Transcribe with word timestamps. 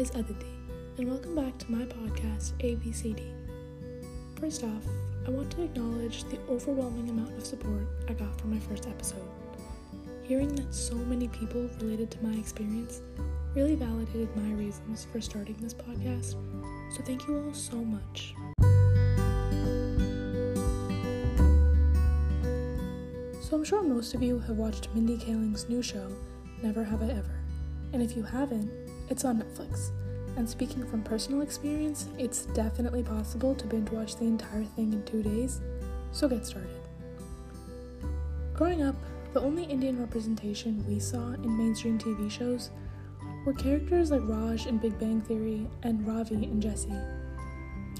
is 0.00 0.10
Aditi, 0.12 0.46
and 0.96 1.10
welcome 1.10 1.34
back 1.34 1.58
to 1.58 1.70
my 1.70 1.84
podcast, 1.84 2.54
ABCD. 2.60 3.34
First 4.40 4.64
off, 4.64 4.82
I 5.26 5.30
want 5.30 5.50
to 5.50 5.62
acknowledge 5.62 6.24
the 6.24 6.38
overwhelming 6.48 7.10
amount 7.10 7.36
of 7.36 7.44
support 7.44 7.86
I 8.08 8.14
got 8.14 8.40
from 8.40 8.50
my 8.54 8.58
first 8.60 8.86
episode. 8.86 9.28
Hearing 10.22 10.54
that 10.54 10.74
so 10.74 10.94
many 10.94 11.28
people 11.28 11.68
related 11.82 12.10
to 12.12 12.24
my 12.24 12.34
experience 12.38 13.02
really 13.54 13.74
validated 13.74 14.34
my 14.34 14.50
reasons 14.54 15.06
for 15.12 15.20
starting 15.20 15.56
this 15.60 15.74
podcast, 15.74 16.34
so 16.96 17.02
thank 17.02 17.28
you 17.28 17.36
all 17.36 17.52
so 17.52 17.76
much. 17.76 18.34
So, 23.42 23.54
I'm 23.54 23.64
sure 23.64 23.82
most 23.82 24.14
of 24.14 24.22
you 24.22 24.38
have 24.38 24.56
watched 24.56 24.88
Mindy 24.94 25.18
Kaling's 25.18 25.68
new 25.68 25.82
show, 25.82 26.10
Never 26.62 26.84
Have 26.84 27.02
I 27.02 27.10
Ever. 27.10 27.38
And 27.92 28.00
if 28.00 28.16
you 28.16 28.22
haven't, 28.22 28.70
it's 29.10 29.24
on 29.24 29.42
Netflix. 29.42 29.90
And 30.36 30.48
speaking 30.48 30.86
from 30.86 31.02
personal 31.02 31.42
experience, 31.42 32.08
it's 32.16 32.46
definitely 32.46 33.02
possible 33.02 33.54
to 33.56 33.66
binge 33.66 33.90
watch 33.90 34.16
the 34.16 34.24
entire 34.24 34.64
thing 34.64 34.92
in 34.92 35.02
two 35.04 35.22
days, 35.22 35.60
so 36.12 36.28
get 36.28 36.46
started. 36.46 36.70
Growing 38.54 38.82
up, 38.82 38.94
the 39.32 39.40
only 39.40 39.64
Indian 39.64 40.00
representation 40.00 40.84
we 40.88 40.98
saw 40.98 41.32
in 41.32 41.58
mainstream 41.58 41.98
TV 41.98 42.30
shows 42.30 42.70
were 43.44 43.52
characters 43.52 44.10
like 44.10 44.22
Raj 44.24 44.66
in 44.66 44.78
Big 44.78 44.98
Bang 44.98 45.20
Theory 45.20 45.66
and 45.82 46.06
Ravi 46.06 46.44
in 46.44 46.60
Jessie. 46.60 46.90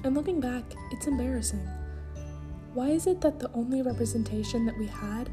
And 0.03 0.15
looking 0.15 0.39
back, 0.39 0.63
it's 0.91 1.07
embarrassing. 1.07 1.67
Why 2.73 2.89
is 2.89 3.07
it 3.07 3.21
that 3.21 3.39
the 3.39 3.51
only 3.53 3.81
representation 3.81 4.65
that 4.65 4.77
we 4.77 4.87
had 4.87 5.29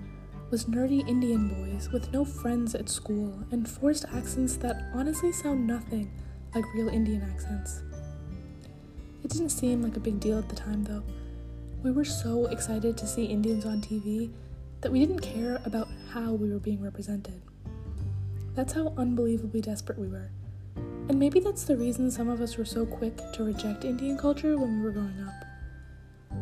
was 0.50 0.64
nerdy 0.64 1.06
Indian 1.06 1.48
boys 1.48 1.90
with 1.92 2.10
no 2.12 2.24
friends 2.24 2.74
at 2.74 2.88
school 2.88 3.38
and 3.50 3.68
forced 3.68 4.06
accents 4.14 4.56
that 4.56 4.90
honestly 4.94 5.30
sound 5.30 5.66
nothing 5.66 6.10
like 6.54 6.64
real 6.74 6.88
Indian 6.88 7.22
accents? 7.22 7.82
It 9.22 9.30
didn't 9.30 9.50
seem 9.50 9.82
like 9.82 9.96
a 9.96 10.00
big 10.00 10.20
deal 10.20 10.38
at 10.38 10.48
the 10.48 10.56
time 10.56 10.84
though. 10.84 11.02
We 11.82 11.90
were 11.90 12.04
so 12.04 12.46
excited 12.46 12.96
to 12.96 13.06
see 13.06 13.24
Indians 13.24 13.66
on 13.66 13.82
TV 13.82 14.30
that 14.80 14.90
we 14.90 15.00
didn't 15.00 15.20
care 15.20 15.60
about 15.64 15.88
how 16.12 16.32
we 16.32 16.50
were 16.50 16.58
being 16.58 16.82
represented. 16.82 17.42
That's 18.54 18.72
how 18.72 18.94
unbelievably 18.96 19.60
desperate 19.60 19.98
we 19.98 20.08
were. 20.08 20.30
And 20.76 21.18
maybe 21.18 21.40
that's 21.40 21.64
the 21.64 21.76
reason 21.76 22.10
some 22.10 22.28
of 22.28 22.40
us 22.40 22.56
were 22.56 22.64
so 22.64 22.86
quick 22.86 23.16
to 23.34 23.44
reject 23.44 23.84
Indian 23.84 24.16
culture 24.16 24.56
when 24.56 24.78
we 24.78 24.84
were 24.84 24.92
growing 24.92 25.24
up. 25.26 25.47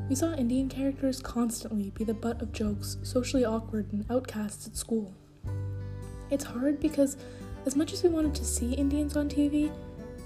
We 0.09 0.15
saw 0.15 0.35
Indian 0.35 0.69
characters 0.69 1.21
constantly 1.21 1.91
be 1.91 2.05
the 2.05 2.15
butt 2.15 2.41
of 2.41 2.53
jokes, 2.53 2.97
socially 3.03 3.45
awkward, 3.45 3.93
and 3.93 4.07
outcasts 4.09 4.69
at 4.69 4.77
school. 4.77 5.13
It's 6.31 6.45
hard 6.45 6.79
because, 6.79 7.17
as 7.67 7.75
much 7.75 7.93
as 7.93 8.05
we 8.05 8.09
wanted 8.09 8.33
to 8.37 8.45
see 8.45 8.73
Indians 8.75 9.17
on 9.17 9.29
TV, 9.29 9.73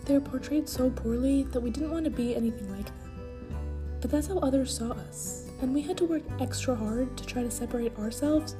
they 0.04 0.14
were 0.14 0.20
portrayed 0.20 0.68
so 0.68 0.90
poorly 0.90 1.44
that 1.44 1.60
we 1.60 1.70
didn't 1.70 1.92
want 1.92 2.04
to 2.04 2.10
be 2.10 2.36
anything 2.36 2.70
like 2.70 2.86
them. 2.86 3.98
But 4.02 4.10
that's 4.10 4.26
how 4.26 4.38
others 4.40 4.76
saw 4.76 4.90
us, 4.90 5.48
and 5.62 5.72
we 5.72 5.80
had 5.80 5.96
to 5.98 6.04
work 6.04 6.22
extra 6.40 6.74
hard 6.74 7.16
to 7.16 7.24
try 7.24 7.42
to 7.42 7.50
separate 7.50 7.96
ourselves 7.96 8.56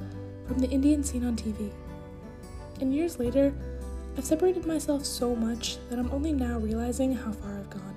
from 0.47 0.57
the 0.57 0.69
Indian 0.69 1.03
scene 1.03 1.25
on 1.25 1.35
TV. 1.35 1.71
And 2.79 2.95
years 2.95 3.19
later, 3.19 3.53
I've 4.17 4.25
separated 4.25 4.65
myself 4.65 5.05
so 5.05 5.35
much 5.35 5.77
that 5.89 5.99
I'm 5.99 6.11
only 6.11 6.33
now 6.33 6.57
realizing 6.57 7.13
how 7.13 7.31
far 7.31 7.59
I've 7.59 7.69
gone. 7.69 7.95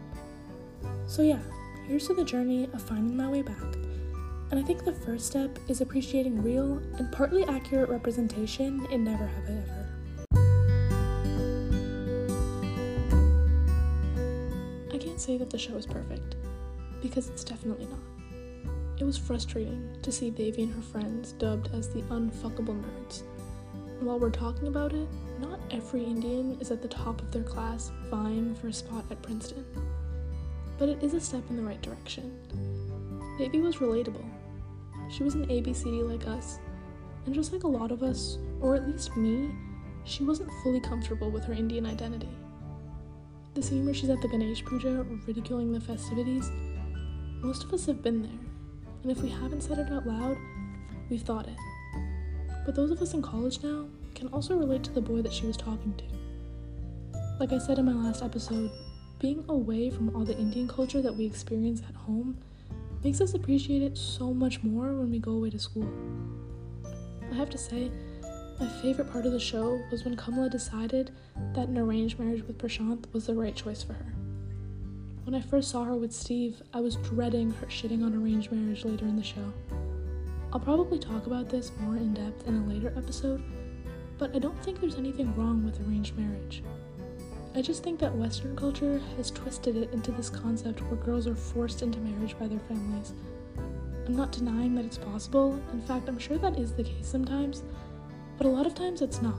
So, 1.07 1.23
yeah, 1.23 1.41
here's 1.87 2.07
to 2.07 2.15
the 2.15 2.25
journey 2.25 2.65
of 2.73 2.83
finding 2.83 3.17
my 3.17 3.29
way 3.29 3.43
back. 3.43 3.63
And 4.51 4.59
I 4.59 4.63
think 4.63 4.85
the 4.85 4.93
first 4.93 5.27
step 5.27 5.59
is 5.69 5.81
appreciating 5.81 6.43
real 6.43 6.81
and 6.99 7.13
partly 7.13 7.45
accurate 7.45 7.89
representation 7.89 8.87
in 8.91 9.05
Never 9.05 9.27
Have 9.27 9.49
I 9.49 9.53
Ever. 9.53 9.89
I 14.93 14.99
can't 14.99 15.21
say 15.21 15.37
that 15.39 15.51
the 15.51 15.59
show 15.59 15.77
is 15.77 15.87
perfect, 15.87 16.37
because 17.03 17.29
it's 17.29 17.45
definitely 17.45 17.87
not. 17.87 17.99
It 18.99 19.05
was 19.05 19.19
frustrating 19.19 19.97
to 20.03 20.13
see 20.13 20.31
Devi 20.31 20.63
and 20.63 20.75
her 20.75 20.83
friends 20.83 21.33
dubbed 21.33 21.69
as 21.75 21.89
the 21.89 22.03
unfuckable 22.03 22.81
nerds. 22.81 23.23
And 23.99 24.07
while 24.07 24.19
we're 24.21 24.31
talking 24.31 24.69
about 24.69 24.93
it, 24.93 25.09
not 25.41 25.59
every 25.71 26.05
Indian 26.05 26.57
is 26.61 26.71
at 26.71 26.81
the 26.81 26.89
top 26.89 27.21
of 27.21 27.33
their 27.33 27.43
class 27.43 27.91
vying 28.09 28.55
for 28.55 28.69
a 28.69 28.73
spot 28.73 29.05
at 29.11 29.21
Princeton 29.21 29.65
but 30.85 30.93
it 30.99 31.03
is 31.03 31.15
a 31.15 31.21
step 31.21 31.43
in 31.49 31.57
the 31.57 31.63
right 31.63 31.81
direction. 31.81 32.31
Devi 33.39 33.63
was 33.63 33.77
relatable. 33.77 34.23
She 35.11 35.23
was 35.23 35.35
an 35.35 35.47
ABCD 35.47 36.07
like 36.07 36.27
us, 36.27 36.59
and 37.25 37.35
just 37.35 37.55
like 37.55 37.63
a 37.63 37.67
lot 37.67 37.91
of 37.91 38.03
us, 38.03 38.37
or 38.61 38.75
at 38.75 38.87
least 38.87 39.17
me, 39.17 39.51
she 40.05 40.25
wasn't 40.25 40.51
fully 40.63 40.81
comfortable 40.81 41.31
with 41.31 41.43
her 41.45 41.55
Indian 41.55 41.87
identity. 41.87 42.29
The 43.55 43.63
scene 43.63 43.87
where 43.87 43.95
she's 43.95 44.11
at 44.11 44.21
the 44.21 44.29
Ganesh 44.29 44.63
Puja 44.67 45.07
ridiculing 45.27 45.73
the 45.73 45.81
festivities, 45.81 46.51
most 47.41 47.65
of 47.65 47.73
us 47.73 47.87
have 47.87 48.03
been 48.03 48.21
there, 48.21 48.47
and 49.05 49.11
if 49.11 49.23
we 49.23 49.31
haven't 49.31 49.63
said 49.63 49.79
it 49.79 49.91
out 49.91 50.07
loud, 50.07 50.37
we've 51.09 51.23
thought 51.23 51.49
it. 51.49 51.57
But 52.67 52.75
those 52.75 52.91
of 52.91 53.01
us 53.01 53.15
in 53.15 53.23
college 53.23 53.63
now 53.63 53.87
can 54.15 54.29
also 54.35 54.55
relate 54.55 54.85
to 54.85 54.93
the 54.93 55.01
boy 55.01 55.23
that 55.23 55.33
she 55.33 55.47
was 55.47 55.57
talking 55.57 55.95
to. 55.95 56.05
Like 57.41 57.55
I 57.55 57.59
said 57.59 57.79
in 57.79 57.87
my 57.87 57.95
last 57.95 58.23
episode, 58.23 58.71
being 59.25 59.43
away 59.49 59.89
from 59.89 60.15
all 60.15 60.23
the 60.23 60.37
Indian 60.37 60.69
culture 60.69 61.01
that 61.01 61.17
we 61.17 61.25
experience 61.25 61.81
at 61.89 61.95
home 61.95 62.37
makes 63.03 63.23
us 63.23 63.33
appreciate 63.33 63.81
it 63.81 63.97
so 63.97 64.35
much 64.35 64.63
more 64.63 64.93
when 64.93 65.11
we 65.11 65.19
go 65.19 65.31
away 65.31 65.49
to 65.49 65.59
school. 65.59 65.89
I 67.33 67.35
have 67.35 67.49
to 67.49 67.57
say, 67.57 67.91
my 68.61 68.69
favorite 68.83 69.11
part 69.11 69.25
of 69.25 69.33
the 69.33 69.41
show 69.41 69.81
was 69.91 70.05
when 70.05 70.15
Kamala 70.15 70.51
decided 70.51 71.11
that 71.55 71.69
an 71.69 71.79
arranged 71.79 72.19
marriage 72.19 72.43
with 72.47 72.59
Prashant 72.59 73.11
was 73.15 73.25
the 73.25 73.33
right 73.35 73.57
choice 73.57 73.83
for 73.83 73.95
her. 73.95 74.15
When 75.25 75.35
I 75.35 75.41
first 75.41 75.71
saw 75.71 75.85
her 75.85 75.97
with 75.97 76.13
Steve, 76.13 76.61
I 76.75 76.81
was 76.81 76.97
dreading 76.97 77.51
her 77.53 77.67
shitting 77.69 78.05
on 78.05 78.15
arranged 78.15 78.53
marriage 78.53 78.85
later 78.85 79.07
in 79.07 79.17
the 79.17 79.23
show. 79.23 79.51
I'll 80.53 80.61
probably 80.61 80.99
talk 80.99 81.27
about 81.27 81.49
this 81.49 81.73
more 81.81 81.97
in 81.97 82.13
depth 82.13 82.47
in 82.47 82.57
a 82.57 82.67
later 82.67 82.93
episode, 82.95 83.43
but 84.19 84.37
I 84.37 84.39
don't 84.39 84.63
think 84.63 84.83
there's 84.83 84.97
anything 84.97 85.35
wrong 85.35 85.65
with 85.65 85.81
arranged 85.81 86.15
marriage. 86.15 86.63
I 87.57 87.63
just 87.63 87.85
think 87.85 88.01
that 88.01 88.13
Western 88.13 88.57
culture 88.57 89.01
has 89.17 89.31
twisted 89.31 89.77
it 89.77 89.93
into 89.93 90.11
this 90.11 90.29
concept 90.29 90.83
where 90.83 90.97
girls 90.97 91.29
are 91.29 91.37
forced 91.37 91.83
into 91.83 92.01
marriage 92.01 92.37
by 92.37 92.49
their 92.49 92.59
families. 92.59 93.13
I'm 94.07 94.17
not 94.17 94.33
denying 94.33 94.75
that 94.75 94.85
it's 94.85 94.99
possible, 94.99 95.63
in 95.73 95.81
fact, 95.83 96.09
I'm 96.09 96.19
sure 96.19 96.37
that 96.39 96.59
is 96.59 96.73
the 96.73 96.83
case 96.83 97.07
sometimes, 97.07 97.63
but 98.39 98.49
a 98.49 98.51
lot 98.51 98.67
of 98.67 98.75
times 98.75 99.03
it's 99.03 99.23
not. 99.23 99.39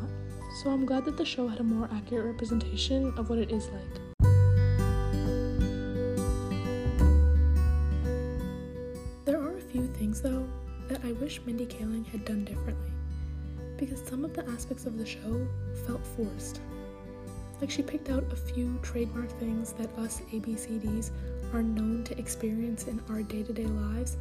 So 0.63 0.69
I'm 0.69 0.85
glad 0.85 1.03
that 1.03 1.17
the 1.17 1.25
show 1.25 1.45
had 1.45 1.59
a 1.59 1.63
more 1.63 1.89
accurate 1.91 2.25
representation 2.25 3.13
of 3.17 3.29
what 3.29 3.37
it 3.37 3.51
is 3.51 3.67
like. 3.67 3.99
There 9.25 9.41
are 9.41 9.57
a 9.57 9.61
few 9.61 9.87
things, 9.87 10.21
though, 10.21 10.47
that 10.87 11.03
I 11.03 11.11
wish 11.11 11.41
Mindy 11.45 11.65
Kaling 11.65 12.05
had 12.05 12.23
done 12.23 12.45
differently, 12.45 12.93
because 13.75 14.01
some 14.07 14.23
of 14.23 14.33
the 14.33 14.47
aspects 14.51 14.85
of 14.85 14.97
the 14.97 15.05
show 15.05 15.45
felt 15.85 16.05
forced. 16.15 16.61
Like 17.61 17.69
she 17.71 17.81
picked 17.81 18.09
out 18.09 18.23
a 18.31 18.35
few 18.35 18.77
trademark 18.81 19.29
things 19.39 19.73
that 19.73 19.97
us 19.97 20.21
ABCDs 20.33 21.11
are 21.53 21.63
known 21.63 22.03
to 22.03 22.17
experience 22.19 22.87
in 22.87 23.01
our 23.09 23.23
day 23.23 23.43
to 23.43 23.53
day 23.53 23.65
lives, 23.65 24.17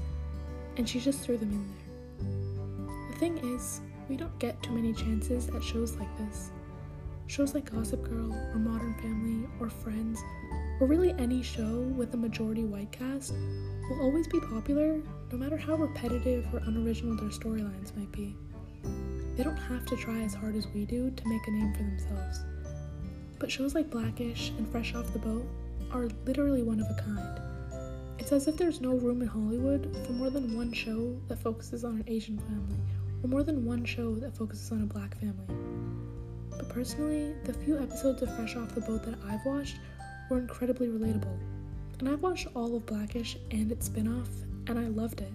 and 0.77 0.89
she 0.89 1.00
just 1.00 1.21
threw 1.21 1.37
them 1.37 1.50
in 1.50 1.69
there. 1.69 3.12
The 3.12 3.19
thing 3.19 3.55
is, 3.55 3.81
we 4.09 4.17
don't 4.17 4.39
get 4.39 4.62
too 4.62 4.72
many 4.72 4.93
chances 4.93 5.49
at 5.49 5.62
shows 5.62 5.97
like 5.97 6.19
this. 6.19 6.50
Shows 7.27 7.55
like 7.55 7.72
Gossip 7.72 8.03
Girl, 8.03 8.33
or 8.33 8.59
Modern 8.59 8.95
Family, 8.95 9.49
or 9.61 9.71
Friends, 9.71 10.21
or 10.81 10.87
really 10.87 11.15
any 11.19 11.43
show 11.43 11.81
with 11.97 12.12
a 12.15 12.16
majority 12.16 12.65
white 12.65 12.93
cast 12.93 13.33
will 13.89 14.01
always 14.01 14.28
be 14.28 14.41
popular 14.41 15.01
no 15.33 15.39
matter 15.39 15.56
how 15.56 15.75
repetitive 15.75 16.47
or 16.53 16.59
unoriginal 16.66 17.16
their 17.16 17.31
storylines 17.31 17.97
might 17.97 18.12
be. 18.12 18.37
They 19.37 19.43
don't 19.43 19.57
have 19.57 19.84
to 19.87 19.97
try 19.97 20.21
as 20.21 20.34
hard 20.34 20.54
as 20.54 20.66
we 20.69 20.84
do 20.84 21.10
to 21.10 21.28
make 21.28 21.47
a 21.48 21.51
name 21.51 21.72
for 21.72 21.83
themselves. 21.83 22.45
But 23.39 23.51
shows 23.51 23.75
like 23.75 23.91
Blackish 23.91 24.51
and 24.57 24.69
Fresh 24.71 24.95
Off 24.95 25.13
the 25.13 25.19
Boat 25.19 25.47
are 25.91 26.09
literally 26.25 26.63
one 26.63 26.81
of 26.81 26.86
a 26.91 27.03
kind. 27.03 27.41
It's 28.19 28.33
as 28.33 28.48
if 28.48 28.57
there's 28.57 28.81
no 28.81 28.95
room 28.95 29.22
in 29.22 29.28
Hollywood 29.28 29.95
for 30.07 30.13
more 30.13 30.31
than 30.31 30.57
one 30.57 30.72
show 30.72 31.16
that 31.28 31.39
focuses 31.39 31.84
on 31.84 31.97
an 31.97 32.04
Asian 32.07 32.39
family, 32.39 32.78
or 33.22 33.28
more 33.28 33.42
than 33.42 33.65
one 33.65 33.84
show 33.84 34.15
that 34.16 34.36
focuses 34.36 34.72
on 34.72 34.83
a 34.83 34.86
black 34.86 35.19
family. 35.19 35.54
But 36.51 36.69
personally, 36.69 37.34
the 37.45 37.53
few 37.53 37.78
episodes 37.78 38.22
of 38.22 38.34
Fresh 38.34 38.57
Off 38.57 38.75
the 38.75 38.81
Boat 38.81 39.03
that 39.04 39.19
I've 39.28 39.45
watched 39.45 39.77
were 40.30 40.39
incredibly 40.39 40.89
relatable. 40.89 41.39
And 41.98 42.09
I've 42.09 42.22
watched 42.22 42.48
all 42.54 42.77
of 42.77 42.87
Blackish 42.87 43.37
and 43.51 43.71
its 43.71 43.87
spin 43.87 44.09
off, 44.09 44.30
and 44.69 44.78
I 44.78 44.89
loved 44.89 45.21
it. 45.21 45.33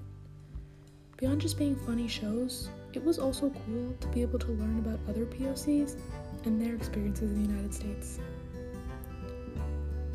Beyond 1.17 1.41
just 1.41 1.57
being 1.57 1.75
funny 1.75 2.07
shows, 2.07 2.69
it 2.93 3.03
was 3.03 3.19
also 3.19 3.49
cool 3.49 3.93
to 3.99 4.07
be 4.07 4.21
able 4.21 4.39
to 4.39 4.51
learn 4.53 4.79
about 4.79 4.99
other 5.07 5.25
POCs 5.25 5.95
and 6.45 6.61
their 6.61 6.75
experiences 6.75 7.31
in 7.31 7.43
the 7.43 7.49
United 7.49 7.73
States. 7.73 8.19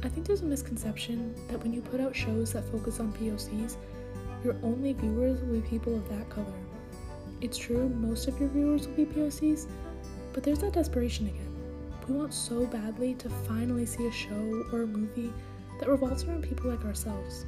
I 0.02 0.08
think 0.08 0.26
there's 0.26 0.42
a 0.42 0.46
misconception 0.46 1.34
that 1.48 1.62
when 1.62 1.72
you 1.72 1.80
put 1.80 2.00
out 2.00 2.14
shows 2.14 2.52
that 2.52 2.64
focus 2.70 3.00
on 3.00 3.12
POCs, 3.14 3.76
your 4.44 4.56
only 4.62 4.92
viewers 4.92 5.40
will 5.40 5.60
be 5.60 5.66
people 5.66 5.96
of 5.96 6.08
that 6.10 6.28
color. 6.28 6.52
It's 7.40 7.56
true, 7.56 7.88
most 7.88 8.28
of 8.28 8.38
your 8.38 8.50
viewers 8.50 8.86
will 8.86 8.94
be 8.94 9.06
POCs, 9.06 9.66
but 10.32 10.42
there's 10.42 10.58
that 10.58 10.74
desperation 10.74 11.26
again. 11.26 11.54
We 12.06 12.14
want 12.14 12.34
so 12.34 12.66
badly 12.66 13.14
to 13.14 13.30
finally 13.30 13.86
see 13.86 14.06
a 14.06 14.12
show 14.12 14.64
or 14.72 14.82
a 14.82 14.86
movie 14.86 15.32
that 15.80 15.88
revolves 15.88 16.24
around 16.24 16.42
people 16.42 16.70
like 16.70 16.84
ourselves. 16.84 17.46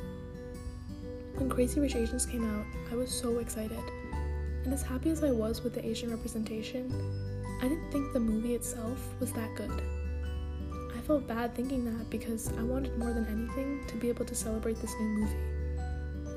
When 1.35 1.51
Crazy 1.51 1.79
Rich 1.79 1.97
Asians 1.97 2.25
came 2.25 2.45
out, 2.57 2.65
I 2.91 2.97
was 2.97 3.11
so 3.11 3.39
excited. 3.39 3.83
And 4.65 4.73
as 4.73 4.83
happy 4.83 5.11
as 5.11 5.23
I 5.23 5.31
was 5.31 5.63
with 5.63 5.75
the 5.75 5.87
Asian 5.87 6.11
representation, 6.11 6.91
I 7.61 7.69
didn't 7.69 7.91
think 7.91 8.13
the 8.13 8.21
movie 8.21 8.55
itself 8.55 8.99
was 9.19 9.33
that 9.33 9.55
good. 9.55 9.83
I 10.95 11.01
felt 11.01 11.27
bad 11.27 11.55
thinking 11.55 11.85
that 11.85 12.11
because 12.11 12.53
I 12.59 12.63
wanted 12.63 12.99
more 12.99 13.13
than 13.13 13.27
anything 13.27 13.87
to 13.87 13.97
be 13.97 14.09
able 14.09 14.25
to 14.27 14.35
celebrate 14.35 14.81
this 14.81 14.95
new 15.01 15.07
movie. 15.07 15.37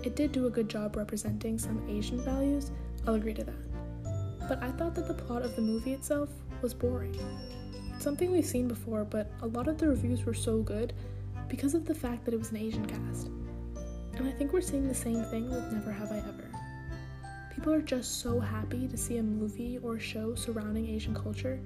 It 0.03 0.15
did 0.15 0.31
do 0.31 0.47
a 0.47 0.49
good 0.49 0.69
job 0.69 0.95
representing 0.95 1.59
some 1.59 1.85
Asian 1.89 2.23
values, 2.23 2.71
I'll 3.05 3.15
agree 3.15 3.33
to 3.33 3.43
that. 3.43 4.47
But 4.47 4.63
I 4.63 4.71
thought 4.71 4.95
that 4.95 5.07
the 5.07 5.13
plot 5.13 5.41
of 5.41 5.55
the 5.55 5.61
movie 5.61 5.93
itself 5.93 6.29
was 6.61 6.73
boring. 6.73 7.17
It's 7.93 8.03
something 8.03 8.31
we've 8.31 8.45
seen 8.45 8.67
before, 8.67 9.03
but 9.03 9.29
a 9.41 9.47
lot 9.47 9.67
of 9.67 9.77
the 9.77 9.89
reviews 9.89 10.25
were 10.25 10.33
so 10.33 10.61
good 10.61 10.93
because 11.49 11.73
of 11.73 11.85
the 11.85 11.93
fact 11.93 12.23
that 12.23 12.33
it 12.33 12.37
was 12.37 12.51
an 12.51 12.57
Asian 12.57 12.85
cast. 12.85 13.27
And 14.15 14.25
I 14.25 14.31
think 14.31 14.53
we're 14.53 14.61
seeing 14.61 14.87
the 14.87 14.95
same 14.95 15.23
thing 15.25 15.49
with 15.49 15.71
Never 15.73 15.91
Have 15.91 16.11
I 16.11 16.19
Ever. 16.19 16.38
People 17.59 17.73
are 17.73 17.81
just 17.81 18.21
so 18.21 18.39
happy 18.39 18.87
to 18.87 18.95
see 18.95 19.17
a 19.17 19.21
movie 19.21 19.79
or 19.83 19.99
show 19.99 20.33
surrounding 20.33 20.87
Asian 20.87 21.13
culture 21.13 21.59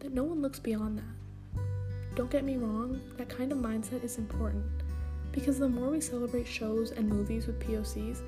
that 0.00 0.12
no 0.12 0.24
one 0.24 0.42
looks 0.42 0.58
beyond 0.58 0.98
that. 0.98 1.62
Don't 2.16 2.32
get 2.32 2.42
me 2.42 2.56
wrong, 2.56 3.00
that 3.16 3.28
kind 3.28 3.52
of 3.52 3.58
mindset 3.58 4.02
is 4.02 4.18
important 4.18 4.64
because 5.30 5.56
the 5.56 5.68
more 5.68 5.88
we 5.88 6.00
celebrate 6.00 6.48
shows 6.48 6.90
and 6.90 7.08
movies 7.08 7.46
with 7.46 7.60
POCs, 7.60 8.22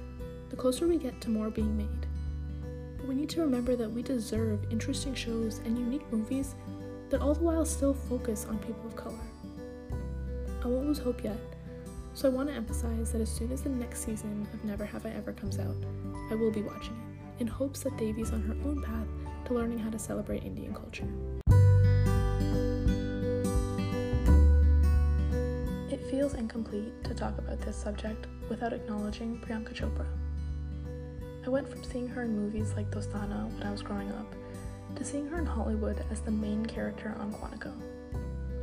the 0.48 0.54
closer 0.54 0.86
we 0.86 0.96
get 0.96 1.20
to 1.22 1.28
more 1.28 1.50
being 1.50 1.76
made. 1.76 2.06
But 2.98 3.08
we 3.08 3.16
need 3.16 3.30
to 3.30 3.40
remember 3.40 3.74
that 3.74 3.90
we 3.90 4.04
deserve 4.04 4.70
interesting 4.70 5.12
shows 5.16 5.58
and 5.64 5.76
unique 5.76 6.06
movies 6.12 6.54
that 7.10 7.20
all 7.20 7.34
the 7.34 7.42
while 7.42 7.64
still 7.64 7.94
focus 7.94 8.46
on 8.48 8.58
people 8.58 8.86
of 8.86 8.94
color. 8.94 9.26
I 10.62 10.68
won't 10.68 10.86
lose 10.86 11.00
hope 11.00 11.24
yet 11.24 11.51
so 12.14 12.28
I 12.28 12.30
want 12.30 12.48
to 12.48 12.54
emphasize 12.54 13.12
that 13.12 13.20
as 13.20 13.30
soon 13.30 13.52
as 13.52 13.62
the 13.62 13.70
next 13.70 14.04
season 14.04 14.46
of 14.52 14.64
Never 14.64 14.84
Have 14.84 15.06
I 15.06 15.10
Ever 15.10 15.32
comes 15.32 15.58
out, 15.58 15.76
I 16.30 16.34
will 16.34 16.50
be 16.50 16.62
watching 16.62 16.94
it, 17.38 17.40
in 17.40 17.46
hopes 17.46 17.80
that 17.80 17.96
Devi's 17.96 18.32
on 18.32 18.42
her 18.42 18.56
own 18.68 18.82
path 18.82 19.06
to 19.46 19.54
learning 19.54 19.78
how 19.78 19.90
to 19.90 19.98
celebrate 19.98 20.44
Indian 20.44 20.74
culture. 20.74 21.08
It 25.90 26.04
feels 26.10 26.34
incomplete 26.34 26.92
to 27.04 27.14
talk 27.14 27.38
about 27.38 27.60
this 27.62 27.76
subject 27.76 28.26
without 28.48 28.72
acknowledging 28.72 29.38
Priyanka 29.38 29.74
Chopra. 29.74 30.06
I 31.46 31.48
went 31.48 31.68
from 31.68 31.82
seeing 31.82 32.08
her 32.08 32.22
in 32.22 32.36
movies 32.36 32.74
like 32.76 32.90
Dostana 32.90 33.50
when 33.54 33.62
I 33.62 33.70
was 33.70 33.82
growing 33.82 34.10
up 34.12 34.34
to 34.96 35.04
seeing 35.04 35.26
her 35.28 35.38
in 35.38 35.46
Hollywood 35.46 36.04
as 36.10 36.20
the 36.20 36.30
main 36.30 36.66
character 36.66 37.16
on 37.18 37.32
Quantico. 37.32 37.72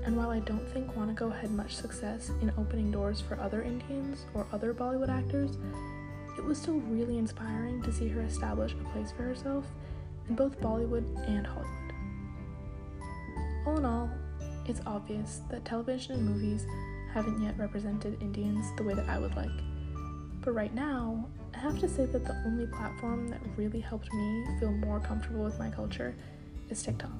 And 0.05 0.15
while 0.15 0.29
I 0.29 0.39
don't 0.39 0.67
think 0.69 0.93
Quantico 0.93 1.29
had 1.29 1.51
much 1.51 1.75
success 1.75 2.31
in 2.41 2.51
opening 2.57 2.91
doors 2.91 3.21
for 3.21 3.39
other 3.39 3.61
Indians 3.61 4.25
or 4.33 4.47
other 4.51 4.73
Bollywood 4.73 5.09
actors, 5.09 5.57
it 6.37 6.43
was 6.43 6.57
still 6.57 6.79
really 6.87 7.17
inspiring 7.17 7.81
to 7.83 7.91
see 7.91 8.07
her 8.07 8.21
establish 8.21 8.73
a 8.73 8.89
place 8.89 9.11
for 9.11 9.23
herself 9.23 9.65
in 10.29 10.35
both 10.35 10.59
Bollywood 10.61 11.05
and 11.27 11.45
Hollywood. 11.45 11.93
All 13.67 13.77
in 13.77 13.85
all, 13.85 14.09
it's 14.65 14.81
obvious 14.85 15.41
that 15.49 15.65
television 15.65 16.15
and 16.15 16.25
movies 16.25 16.65
haven't 17.13 17.41
yet 17.41 17.57
represented 17.57 18.21
Indians 18.21 18.65
the 18.77 18.83
way 18.83 18.93
that 18.93 19.09
I 19.09 19.19
would 19.19 19.35
like. 19.35 19.49
But 20.41 20.53
right 20.53 20.73
now, 20.73 21.27
I 21.53 21.57
have 21.57 21.79
to 21.79 21.89
say 21.89 22.05
that 22.05 22.23
the 22.23 22.35
only 22.45 22.67
platform 22.67 23.27
that 23.29 23.41
really 23.57 23.81
helped 23.81 24.13
me 24.13 24.45
feel 24.59 24.71
more 24.71 24.99
comfortable 24.99 25.43
with 25.43 25.59
my 25.59 25.69
culture 25.69 26.15
is 26.69 26.81
TikTok. 26.81 27.11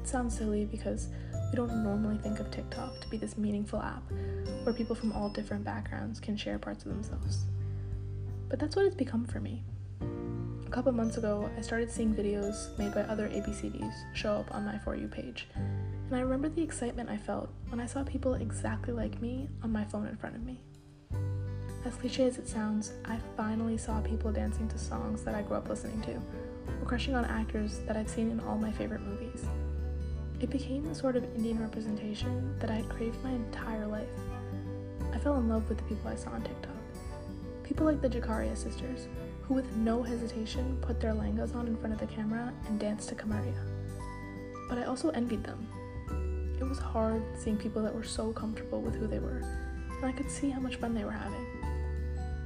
It 0.00 0.08
sounds 0.08 0.36
silly 0.36 0.64
because 0.64 1.08
we 1.50 1.56
don't 1.56 1.82
normally 1.82 2.18
think 2.18 2.40
of 2.40 2.50
TikTok 2.50 3.00
to 3.00 3.08
be 3.08 3.16
this 3.16 3.36
meaningful 3.36 3.80
app 3.80 4.02
where 4.64 4.74
people 4.74 4.96
from 4.96 5.12
all 5.12 5.28
different 5.28 5.64
backgrounds 5.64 6.20
can 6.20 6.36
share 6.36 6.58
parts 6.58 6.84
of 6.84 6.92
themselves. 6.92 7.46
But 8.48 8.58
that's 8.58 8.76
what 8.76 8.84
it's 8.84 8.94
become 8.94 9.24
for 9.24 9.40
me. 9.40 9.62
A 10.66 10.70
couple 10.70 10.92
months 10.92 11.16
ago, 11.16 11.48
I 11.56 11.60
started 11.60 11.90
seeing 11.90 12.14
videos 12.14 12.76
made 12.78 12.92
by 12.92 13.02
other 13.02 13.28
ABCDs 13.28 13.92
show 14.14 14.34
up 14.34 14.52
on 14.54 14.64
my 14.64 14.78
For 14.78 14.96
You 14.96 15.08
page, 15.08 15.46
and 15.54 16.14
I 16.14 16.20
remember 16.20 16.48
the 16.48 16.62
excitement 16.62 17.08
I 17.08 17.16
felt 17.16 17.48
when 17.68 17.80
I 17.80 17.86
saw 17.86 18.02
people 18.02 18.34
exactly 18.34 18.92
like 18.92 19.20
me 19.20 19.48
on 19.62 19.72
my 19.72 19.84
phone 19.84 20.06
in 20.06 20.16
front 20.16 20.36
of 20.36 20.42
me. 20.42 20.60
As 21.84 21.94
cliche 21.94 22.26
as 22.26 22.36
it 22.36 22.48
sounds, 22.48 22.92
I 23.04 23.18
finally 23.36 23.78
saw 23.78 24.00
people 24.00 24.32
dancing 24.32 24.68
to 24.68 24.78
songs 24.78 25.22
that 25.22 25.36
I 25.36 25.42
grew 25.42 25.56
up 25.56 25.68
listening 25.68 26.00
to, 26.02 26.14
or 26.14 26.84
crushing 26.84 27.14
on 27.14 27.24
actors 27.24 27.78
that 27.86 27.96
I'd 27.96 28.10
seen 28.10 28.32
in 28.32 28.40
all 28.40 28.58
my 28.58 28.72
favorite 28.72 29.02
movies. 29.02 29.46
It 30.38 30.50
became 30.50 30.84
the 30.84 30.94
sort 30.94 31.16
of 31.16 31.24
Indian 31.34 31.60
representation 31.60 32.54
that 32.58 32.70
I 32.70 32.74
had 32.74 32.88
craved 32.90 33.22
my 33.24 33.30
entire 33.30 33.86
life. 33.86 34.08
I 35.14 35.18
fell 35.18 35.36
in 35.36 35.48
love 35.48 35.66
with 35.66 35.78
the 35.78 35.84
people 35.84 36.10
I 36.10 36.14
saw 36.14 36.30
on 36.30 36.42
TikTok. 36.42 36.72
People 37.62 37.86
like 37.86 38.02
the 38.02 38.08
Jakaria 38.08 38.54
sisters, 38.54 39.08
who 39.42 39.54
with 39.54 39.74
no 39.76 40.02
hesitation 40.02 40.76
put 40.82 41.00
their 41.00 41.14
langas 41.14 41.54
on 41.54 41.66
in 41.66 41.76
front 41.76 41.94
of 41.94 42.00
the 42.00 42.14
camera 42.14 42.52
and 42.68 42.78
danced 42.78 43.08
to 43.08 43.14
Kamaria. 43.14 43.54
But 44.68 44.76
I 44.76 44.84
also 44.84 45.08
envied 45.10 45.42
them. 45.42 45.66
It 46.60 46.64
was 46.64 46.78
hard 46.78 47.22
seeing 47.38 47.56
people 47.56 47.82
that 47.82 47.94
were 47.94 48.04
so 48.04 48.32
comfortable 48.32 48.82
with 48.82 48.94
who 48.94 49.06
they 49.06 49.18
were, 49.18 49.42
and 49.96 50.04
I 50.04 50.12
could 50.12 50.30
see 50.30 50.50
how 50.50 50.60
much 50.60 50.76
fun 50.76 50.94
they 50.94 51.04
were 51.04 51.12
having. 51.12 51.46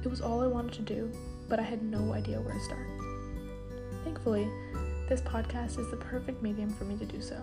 It 0.03 0.07
was 0.07 0.21
all 0.21 0.41
I 0.41 0.47
wanted 0.47 0.73
to 0.73 0.81
do, 0.81 1.11
but 1.49 1.59
I 1.59 1.63
had 1.63 1.83
no 1.83 2.13
idea 2.13 2.39
where 2.39 2.53
to 2.53 2.59
start. 2.61 2.87
Thankfully, 4.05 4.47
this 5.09 5.21
podcast 5.21 5.77
is 5.77 5.89
the 5.91 5.97
perfect 5.97 6.41
medium 6.41 6.69
for 6.69 6.85
me 6.85 6.95
to 6.95 7.05
do 7.05 7.19
so. 7.19 7.35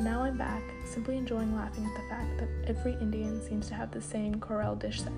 Now 0.00 0.22
I'm 0.22 0.36
back, 0.36 0.62
simply 0.84 1.16
enjoying 1.16 1.54
laughing 1.54 1.84
at 1.86 1.94
the 1.94 2.08
fact 2.08 2.38
that 2.38 2.48
every 2.68 2.92
Indian 2.94 3.40
seems 3.40 3.68
to 3.68 3.74
have 3.74 3.90
the 3.90 4.00
same 4.00 4.34
Corelle 4.34 4.74
dish 4.76 5.02
set. 5.02 5.12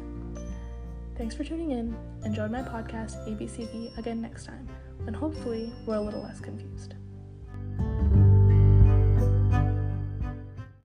Thanks 1.17 1.35
for 1.35 1.45
tuning 1.45 1.71
in, 1.71 1.97
and 2.25 2.35
join 2.35 2.53
my 2.53 2.61
podcast 2.61 3.27
ABCD 3.27 3.97
again 3.99 4.21
next 4.21 4.45
time, 4.45 4.69
when 5.05 5.15
hopefully 5.15 5.73
we're 5.87 5.95
a 5.95 6.01
little 6.01 6.23
less 6.23 6.41
confused. 6.41 6.95